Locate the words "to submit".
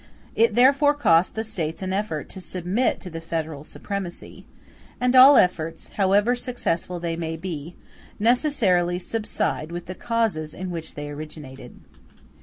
2.29-2.99